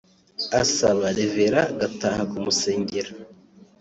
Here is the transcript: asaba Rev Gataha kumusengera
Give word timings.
asaba 0.61 1.05
Rev 1.17 1.37
Gataha 1.79 2.23
kumusengera 2.31 3.11